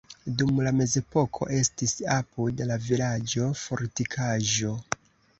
[0.37, 4.73] Dum la mezepoko estis apud la vilaĝo fortikaĵo.